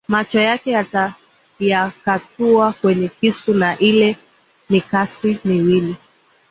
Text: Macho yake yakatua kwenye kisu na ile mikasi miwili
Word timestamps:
Macho 0.07 0.39
yake 0.39 0.85
yakatua 1.61 2.73
kwenye 2.73 3.07
kisu 3.07 3.53
na 3.53 3.77
ile 3.79 4.17
mikasi 4.69 5.37
miwili 5.45 5.95